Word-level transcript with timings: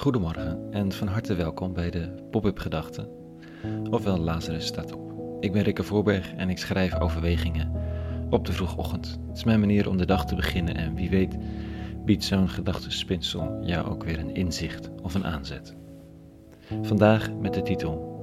Goedemorgen 0.00 0.66
en 0.70 0.92
van 0.92 1.08
harte 1.08 1.34
welkom 1.34 1.72
bij 1.72 1.90
de 1.90 2.08
Pop-up 2.30 2.58
Gedachten, 2.58 3.08
ofwel 3.90 4.18
Lazarus 4.18 4.66
staat 4.66 4.92
op. 4.92 5.12
Ik 5.40 5.52
ben 5.52 5.62
Rikke 5.62 5.82
Voorberg 5.82 6.32
en 6.34 6.50
ik 6.50 6.58
schrijf 6.58 7.00
overwegingen 7.00 7.72
op 8.30 8.46
de 8.46 8.52
vroegochtend. 8.52 9.18
Het 9.28 9.36
is 9.36 9.44
mijn 9.44 9.60
manier 9.60 9.88
om 9.88 9.96
de 9.96 10.06
dag 10.06 10.26
te 10.26 10.34
beginnen 10.34 10.76
en 10.76 10.94
wie 10.94 11.10
weet 11.10 11.36
biedt 12.04 12.24
zo'n 12.24 12.48
gedachtenspinsel 12.48 13.58
jou 13.62 13.88
ook 13.88 14.04
weer 14.04 14.18
een 14.18 14.34
inzicht 14.34 14.90
of 15.02 15.14
een 15.14 15.26
aanzet. 15.26 15.76
Vandaag 16.82 17.32
met 17.32 17.54
de 17.54 17.62
titel 17.62 18.18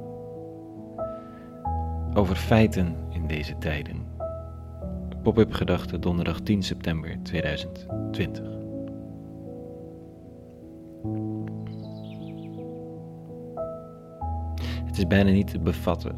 Over 2.14 2.36
feiten 2.36 2.96
in 3.10 3.28
deze 3.28 3.58
tijden. 3.58 4.06
Pop-up 5.24 5.54
Gedachten 5.54 6.02
donderdag 6.02 6.40
10 6.40 6.64
september 6.64 7.18
2020. 7.24 8.57
Het 14.98 15.06
is 15.06 15.16
bijna 15.16 15.32
niet 15.32 15.48
te 15.48 15.60
bevatten. 15.60 16.16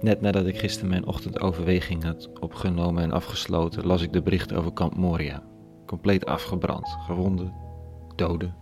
Net 0.00 0.20
nadat 0.20 0.46
ik 0.46 0.58
gisteren 0.58 0.90
mijn 0.90 1.06
ochtendoverweging 1.06 2.02
had 2.04 2.30
opgenomen 2.40 3.02
en 3.02 3.12
afgesloten, 3.12 3.86
las 3.86 4.02
ik 4.02 4.12
de 4.12 4.22
berichten 4.22 4.56
over 4.56 4.72
Kamp 4.72 4.96
Moria. 4.96 5.42
Compleet 5.86 6.26
afgebrand, 6.26 6.88
gewonden, 7.06 7.52
doden. 8.16 8.54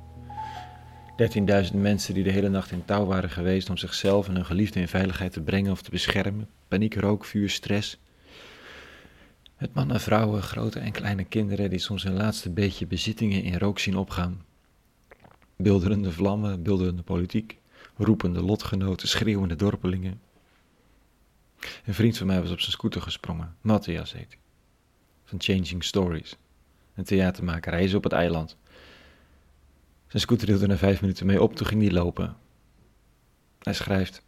13.000 1.70 1.74
mensen 1.74 2.14
die 2.14 2.24
de 2.24 2.30
hele 2.30 2.48
nacht 2.48 2.70
in 2.70 2.84
touw 2.84 3.06
waren 3.06 3.30
geweest 3.30 3.70
om 3.70 3.76
zichzelf 3.76 4.28
en 4.28 4.34
hun 4.34 4.44
geliefden 4.44 4.80
in 4.80 4.88
veiligheid 4.88 5.32
te 5.32 5.42
brengen 5.42 5.72
of 5.72 5.82
te 5.82 5.90
beschermen. 5.90 6.48
Paniek, 6.68 6.94
rook, 6.94 7.24
vuur, 7.24 7.50
stress. 7.50 8.00
Met 9.58 9.74
mannen, 9.74 10.00
vrouwen, 10.00 10.42
grote 10.42 10.78
en 10.78 10.92
kleine 10.92 11.24
kinderen 11.24 11.70
die 11.70 11.78
soms 11.78 12.02
hun 12.02 12.16
laatste 12.16 12.50
beetje 12.50 12.86
bezittingen 12.86 13.42
in 13.42 13.58
rook 13.58 13.78
zien 13.78 13.96
opgaan. 13.96 14.48
Bilderende 15.62 16.12
vlammen, 16.12 16.62
bilderende 16.62 17.02
politiek, 17.02 17.58
roepende 17.96 18.42
lotgenoten, 18.42 19.08
schreeuwende 19.08 19.56
dorpelingen. 19.56 20.20
Een 21.84 21.94
vriend 21.94 22.18
van 22.18 22.26
mij 22.26 22.40
was 22.40 22.50
op 22.50 22.60
zijn 22.60 22.72
scooter 22.72 23.02
gesprongen, 23.02 23.56
Matthias 23.60 24.12
heet. 24.12 24.36
Van 25.24 25.40
Changing 25.40 25.84
Stories, 25.84 26.36
een 26.94 27.04
theatermaker. 27.04 27.72
Hij 27.72 27.94
op 27.94 28.02
het 28.02 28.12
eiland. 28.12 28.56
Zijn 30.06 30.22
scooter 30.22 30.48
hield 30.48 30.62
er 30.62 30.68
na 30.68 30.76
vijf 30.76 31.00
minuten 31.00 31.26
mee 31.26 31.42
op, 31.42 31.56
toen 31.56 31.66
ging 31.66 31.82
hij 31.82 31.90
lopen. 31.90 32.36
Hij 33.58 33.74
schrijft: 33.74 34.22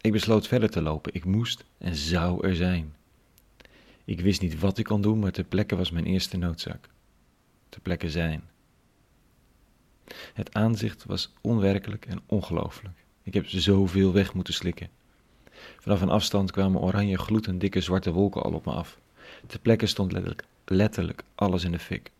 Ik 0.00 0.12
besloot 0.12 0.46
verder 0.46 0.70
te 0.70 0.82
lopen. 0.82 1.14
Ik 1.14 1.24
moest 1.24 1.64
en 1.78 1.94
zou 1.94 2.46
er 2.46 2.56
zijn. 2.56 2.94
Ik 4.04 4.20
wist 4.20 4.40
niet 4.40 4.58
wat 4.58 4.78
ik 4.78 4.84
kon 4.84 5.00
doen, 5.00 5.18
maar 5.18 5.32
ter 5.32 5.44
plekke 5.44 5.76
was 5.76 5.90
mijn 5.90 6.06
eerste 6.06 6.36
noodzaak. 6.36 6.88
Ter 7.68 7.80
plekke 7.80 8.10
zijn. 8.10 8.42
Het 10.34 10.54
aanzicht 10.54 11.04
was 11.04 11.32
onwerkelijk 11.40 12.06
en 12.06 12.20
ongelooflijk. 12.26 13.04
Ik 13.22 13.34
heb 13.34 13.46
zoveel 13.46 14.12
weg 14.12 14.34
moeten 14.34 14.54
slikken. 14.54 14.88
Vanaf 15.78 16.00
een 16.00 16.08
afstand 16.08 16.50
kwamen 16.50 16.80
oranje 16.80 17.18
gloed 17.18 17.46
en 17.46 17.58
dikke 17.58 17.80
zwarte 17.80 18.12
wolken 18.12 18.42
al 18.42 18.52
op 18.52 18.64
me 18.64 18.72
af. 18.72 18.98
Ter 19.46 19.58
plekke 19.60 19.86
stond 19.86 20.12
letterlijk, 20.12 20.44
letterlijk 20.64 21.24
alles 21.34 21.64
in 21.64 21.72
de 21.72 21.78
fik. 21.78 22.10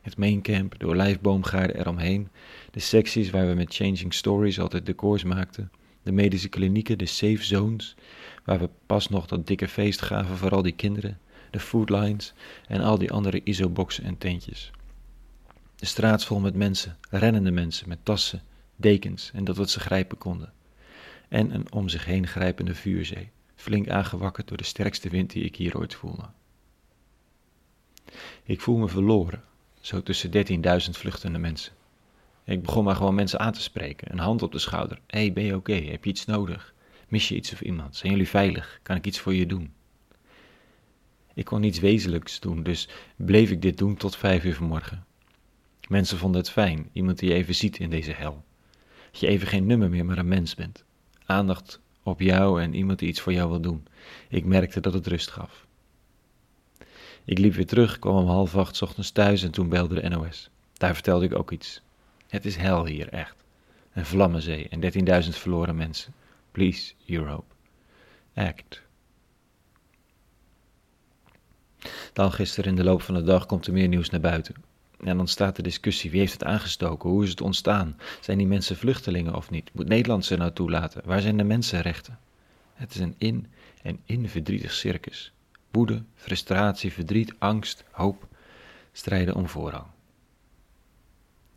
Het 0.00 0.16
maincamp, 0.16 0.78
de 0.78 0.86
olijfboomgaarden 0.86 1.78
eromheen, 1.78 2.28
de 2.70 2.80
secties 2.80 3.30
waar 3.30 3.48
we 3.48 3.54
met 3.54 3.74
Changing 3.74 4.14
Stories 4.14 4.60
altijd 4.60 4.86
decors 4.86 5.24
maakten, 5.24 5.70
de 6.02 6.12
medische 6.12 6.48
klinieken, 6.48 6.98
de 6.98 7.06
safe 7.06 7.44
zones, 7.44 7.94
waar 8.44 8.58
we 8.58 8.68
pas 8.86 9.08
nog 9.08 9.26
dat 9.26 9.46
dikke 9.46 9.68
feest 9.68 10.02
gaven 10.02 10.36
voor 10.36 10.50
al 10.50 10.62
die 10.62 10.72
kinderen, 10.72 11.18
de 11.50 11.60
foodlines 11.60 12.32
en 12.68 12.80
al 12.80 12.98
die 12.98 13.12
andere 13.12 13.40
isoboxen 13.44 14.04
en 14.04 14.18
tentjes. 14.18 14.70
De 15.76 15.86
straat 15.86 16.24
vol 16.24 16.40
met 16.40 16.54
mensen, 16.54 16.98
rennende 17.10 17.50
mensen 17.50 17.88
met 17.88 18.04
tassen, 18.04 18.42
dekens 18.76 19.30
en 19.34 19.44
dat 19.44 19.56
wat 19.56 19.70
ze 19.70 19.80
grijpen 19.80 20.18
konden. 20.18 20.52
En 21.28 21.54
een 21.54 21.72
om 21.72 21.88
zich 21.88 22.04
heen 22.04 22.26
grijpende 22.26 22.74
vuurzee, 22.74 23.30
flink 23.54 23.88
aangewakkerd 23.88 24.48
door 24.48 24.56
de 24.56 24.64
sterkste 24.64 25.08
wind 25.08 25.30
die 25.30 25.44
ik 25.44 25.56
hier 25.56 25.78
ooit 25.78 25.94
voelde. 25.94 26.28
Ik 28.42 28.60
voel 28.60 28.76
me 28.76 28.88
verloren, 28.88 29.44
zo 29.80 30.02
tussen 30.02 30.30
13.000 30.84 30.90
vluchtende 30.90 31.38
mensen. 31.38 31.72
Ik 32.44 32.62
begon 32.62 32.84
maar 32.84 32.96
gewoon 32.96 33.14
mensen 33.14 33.38
aan 33.38 33.52
te 33.52 33.62
spreken, 33.62 34.12
een 34.12 34.18
hand 34.18 34.42
op 34.42 34.52
de 34.52 34.58
schouder. 34.58 35.00
Hé, 35.06 35.18
hey, 35.18 35.32
ben 35.32 35.44
je 35.44 35.56
oké? 35.56 35.74
Heb 35.74 36.04
je 36.04 36.10
iets 36.10 36.24
nodig? 36.24 36.74
Mis 37.08 37.28
je 37.28 37.34
iets 37.34 37.52
of 37.52 37.60
iemand? 37.60 37.96
Zijn 37.96 38.12
jullie 38.12 38.28
veilig? 38.28 38.80
Kan 38.82 38.96
ik 38.96 39.06
iets 39.06 39.18
voor 39.18 39.34
je 39.34 39.46
doen? 39.46 39.72
Ik 41.34 41.44
kon 41.44 41.60
niets 41.60 41.78
wezenlijks 41.78 42.40
doen, 42.40 42.62
dus 42.62 42.88
bleef 43.16 43.50
ik 43.50 43.62
dit 43.62 43.78
doen 43.78 43.96
tot 43.96 44.16
vijf 44.16 44.44
uur 44.44 44.54
vanmorgen. 44.54 45.04
Mensen 45.88 46.18
vonden 46.18 46.40
het 46.40 46.50
fijn, 46.50 46.88
iemand 46.92 47.18
die 47.18 47.28
je 47.28 47.34
even 47.34 47.54
ziet 47.54 47.78
in 47.78 47.90
deze 47.90 48.12
hel. 48.12 48.44
Dat 49.10 49.20
je 49.20 49.26
even 49.26 49.46
geen 49.46 49.66
nummer 49.66 49.90
meer, 49.90 50.04
maar 50.04 50.18
een 50.18 50.28
mens 50.28 50.54
bent. 50.54 50.84
Aandacht 51.26 51.80
op 52.02 52.20
jou 52.20 52.62
en 52.62 52.74
iemand 52.74 52.98
die 52.98 53.08
iets 53.08 53.20
voor 53.20 53.32
jou 53.32 53.50
wil 53.50 53.60
doen. 53.60 53.86
Ik 54.28 54.44
merkte 54.44 54.80
dat 54.80 54.92
het 54.92 55.06
rust 55.06 55.30
gaf. 55.30 55.66
Ik 57.24 57.38
liep 57.38 57.54
weer 57.54 57.66
terug, 57.66 57.98
kwam 57.98 58.16
om 58.16 58.26
half 58.26 58.56
acht 58.56 58.82
ochtends 58.82 59.10
thuis 59.10 59.42
en 59.42 59.50
toen 59.50 59.68
belde 59.68 60.00
de 60.00 60.08
NOS. 60.08 60.50
Daar 60.72 60.94
vertelde 60.94 61.24
ik 61.24 61.34
ook 61.34 61.50
iets. 61.50 61.82
Het 62.28 62.44
is 62.44 62.56
hel 62.56 62.86
hier, 62.86 63.08
echt. 63.08 63.44
Een 63.92 64.06
vlammenzee 64.06 64.68
en 64.68 64.80
13.000 65.24 65.28
verloren 65.28 65.76
mensen. 65.76 66.12
Please, 66.50 66.92
Europe. 67.06 67.54
Act. 68.34 68.82
Dan 72.12 72.32
gisteren 72.32 72.70
in 72.70 72.76
de 72.76 72.84
loop 72.84 73.02
van 73.02 73.14
de 73.14 73.22
dag 73.22 73.46
komt 73.46 73.66
er 73.66 73.72
meer 73.72 73.88
nieuws 73.88 74.10
naar 74.10 74.20
buiten. 74.20 74.54
En 75.00 75.16
dan 75.16 75.28
staat 75.28 75.56
de 75.56 75.62
discussie: 75.62 76.10
wie 76.10 76.20
heeft 76.20 76.32
het 76.32 76.44
aangestoken? 76.44 77.10
Hoe 77.10 77.24
is 77.24 77.30
het 77.30 77.40
ontstaan? 77.40 77.96
Zijn 78.20 78.38
die 78.38 78.46
mensen 78.46 78.76
vluchtelingen 78.76 79.34
of 79.34 79.50
niet? 79.50 79.70
Moet 79.72 79.88
Nederland 79.88 80.24
ze 80.24 80.36
nou 80.36 80.52
toelaten? 80.52 81.02
Waar 81.04 81.20
zijn 81.20 81.36
de 81.36 81.44
mensenrechten? 81.44 82.18
Het 82.74 82.94
is 82.94 83.00
een 83.00 83.14
in- 83.18 83.46
en 83.82 84.00
in 84.04 84.28
verdrietig 84.28 84.72
circus. 84.72 85.32
Woede, 85.70 86.02
frustratie, 86.14 86.92
verdriet, 86.92 87.34
angst, 87.38 87.84
hoop 87.90 88.28
strijden 88.92 89.34
om 89.34 89.48
voorrang. 89.48 89.86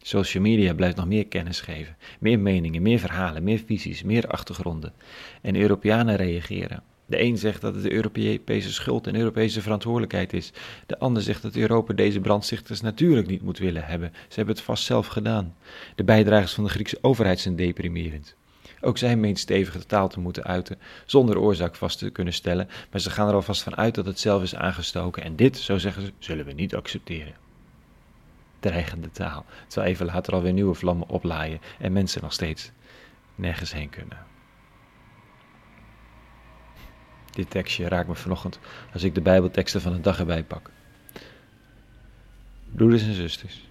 Social 0.01 0.43
media 0.43 0.73
blijft 0.73 0.95
nog 0.95 1.05
meer 1.05 1.27
kennis 1.27 1.61
geven, 1.61 1.97
meer 2.19 2.39
meningen, 2.39 2.81
meer 2.81 2.99
verhalen, 2.99 3.43
meer 3.43 3.59
visies, 3.65 4.03
meer 4.03 4.27
achtergronden. 4.27 4.93
En 5.41 5.55
Europeanen 5.55 6.15
reageren. 6.15 6.83
De 7.07 7.21
een 7.21 7.37
zegt 7.37 7.61
dat 7.61 7.73
het 7.73 7.83
de 7.83 7.91
Europese 7.91 8.73
schuld 8.73 9.07
en 9.07 9.15
Europese 9.15 9.61
verantwoordelijkheid 9.61 10.33
is. 10.33 10.51
De 10.85 10.99
ander 10.99 11.23
zegt 11.23 11.41
dat 11.41 11.55
Europa 11.55 11.93
deze 11.93 12.19
brandstichters 12.19 12.81
natuurlijk 12.81 13.27
niet 13.27 13.41
moet 13.41 13.57
willen 13.57 13.85
hebben. 13.85 14.11
Ze 14.13 14.35
hebben 14.35 14.55
het 14.55 14.63
vast 14.63 14.83
zelf 14.83 15.07
gedaan. 15.07 15.55
De 15.95 16.03
bijdragers 16.03 16.53
van 16.53 16.63
de 16.63 16.69
Griekse 16.69 16.97
overheid 17.01 17.39
zijn 17.39 17.55
deprimerend. 17.55 18.35
Ook 18.81 18.97
zij 18.97 19.15
meent 19.15 19.39
stevige 19.39 19.85
taal 19.85 20.07
te 20.07 20.19
moeten 20.19 20.43
uiten, 20.43 20.79
zonder 21.05 21.39
oorzaak 21.39 21.75
vast 21.75 21.97
te 21.97 22.09
kunnen 22.09 22.33
stellen, 22.33 22.69
maar 22.91 23.01
ze 23.01 23.09
gaan 23.09 23.27
er 23.27 23.33
alvast 23.33 23.63
van 23.63 23.75
uit 23.75 23.95
dat 23.95 24.05
het 24.05 24.19
zelf 24.19 24.43
is 24.43 24.55
aangestoken 24.55 25.23
en 25.23 25.35
dit, 25.35 25.57
zo 25.57 25.77
zeggen 25.77 26.01
ze, 26.01 26.11
zullen 26.19 26.45
we 26.45 26.53
niet 26.53 26.75
accepteren. 26.75 27.33
Dreigende 28.59 29.11
taal, 29.11 29.45
terwijl 29.67 29.91
even 29.93 30.05
later 30.05 30.33
alweer 30.33 30.53
nieuwe 30.53 30.73
vlammen 30.73 31.09
oplaaien 31.09 31.59
en 31.79 31.93
mensen 31.93 32.21
nog 32.21 32.33
steeds 32.33 32.71
nergens 33.35 33.73
heen 33.73 33.89
kunnen. 33.89 34.17
Dit 37.37 37.49
tekstje 37.49 37.87
raakt 37.87 38.07
me 38.07 38.15
vanochtend 38.15 38.59
als 38.93 39.03
ik 39.03 39.15
de 39.15 39.21
Bijbelteksten 39.21 39.81
van 39.81 39.93
de 39.93 40.01
dag 40.01 40.19
erbij 40.19 40.43
pak. 40.43 40.71
Broeders 42.71 43.03
en 43.03 43.13
zusters, 43.13 43.69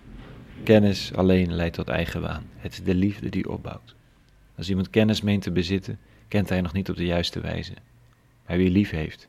kennis 0.65 1.15
alleen 1.15 1.54
leidt 1.54 1.75
tot 1.75 1.88
eigenwaan. 1.88 2.47
Het 2.56 2.72
is 2.72 2.82
de 2.82 2.94
liefde 2.94 3.28
die 3.28 3.50
opbouwt. 3.50 3.94
Als 4.56 4.69
iemand 4.69 4.91
kennis 4.91 5.21
meent 5.21 5.43
te 5.43 5.50
bezitten, 5.50 5.99
kent 6.28 6.49
hij 6.49 6.60
nog 6.60 6.72
niet 6.72 6.91
op 6.91 6.97
de 6.97 7.04
juiste 7.04 7.41
wijze. 7.41 7.72
Maar 8.47 8.56
wie 8.56 8.71
lief 8.71 8.91
heeft, 8.91 9.28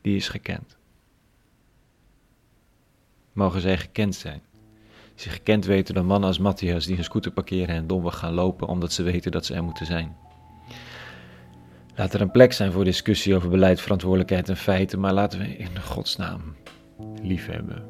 die 0.00 0.16
is 0.16 0.28
gekend. 0.28 0.76
Mogen 3.32 3.60
zij 3.60 3.78
gekend 3.78 4.14
zijn? 4.14 4.42
Zich 5.14 5.32
gekend 5.32 5.64
weten 5.64 5.94
door 5.94 6.04
mannen 6.04 6.28
als 6.28 6.38
Matthias 6.38 6.86
die 6.86 6.94
hun 6.94 7.04
scooter 7.04 7.32
parkeren 7.32 7.74
en 7.74 7.86
domweg 7.86 8.18
gaan 8.18 8.34
lopen 8.34 8.68
omdat 8.68 8.92
ze 8.92 9.02
weten 9.02 9.32
dat 9.32 9.46
ze 9.46 9.54
er 9.54 9.64
moeten 9.64 9.86
zijn. 9.86 10.16
Laat 11.98 12.14
er 12.14 12.20
een 12.20 12.30
plek 12.30 12.52
zijn 12.52 12.72
voor 12.72 12.84
discussie 12.84 13.36
over 13.36 13.48
beleid, 13.48 13.80
verantwoordelijkheid 13.80 14.48
en 14.48 14.56
feiten, 14.56 15.00
maar 15.00 15.12
laten 15.12 15.38
we 15.38 15.56
in 15.56 15.80
godsnaam 15.80 16.56
lief 17.22 17.46
hebben. 17.46 17.88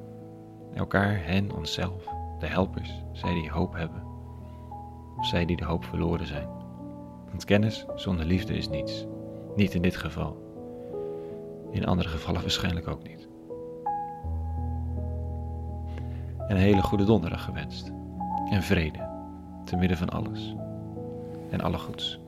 Elkaar, 0.74 1.20
hen, 1.24 1.52
onszelf, 1.52 2.04
de 2.38 2.46
helpers, 2.46 2.90
zij 3.12 3.34
die 3.34 3.50
hoop 3.50 3.74
hebben. 3.74 4.02
Of 5.16 5.26
zij 5.26 5.44
die 5.44 5.56
de 5.56 5.64
hoop 5.64 5.84
verloren 5.84 6.26
zijn. 6.26 6.48
Want 7.28 7.44
kennis 7.44 7.86
zonder 7.94 8.24
liefde 8.24 8.56
is 8.56 8.68
niets. 8.68 9.06
Niet 9.56 9.74
in 9.74 9.82
dit 9.82 9.96
geval. 9.96 10.42
In 11.70 11.86
andere 11.86 12.08
gevallen 12.08 12.40
waarschijnlijk 12.40 12.88
ook 12.88 13.08
niet. 13.08 13.28
En 16.38 16.56
een 16.56 16.62
hele 16.62 16.82
goede 16.82 17.04
donderdag 17.04 17.44
gewenst. 17.44 17.92
En 18.50 18.62
vrede, 18.62 19.08
te 19.64 19.76
midden 19.76 19.96
van 19.96 20.08
alles. 20.08 20.54
En 21.50 21.60
alle 21.60 21.78
goeds. 21.78 22.18